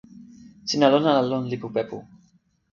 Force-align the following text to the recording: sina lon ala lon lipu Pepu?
sina 0.67 0.87
lon 0.91 1.05
ala 1.09 1.23
lon 1.29 1.43
lipu 1.51 1.67
Pepu? 1.75 1.97